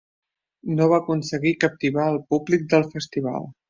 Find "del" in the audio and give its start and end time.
2.77-2.93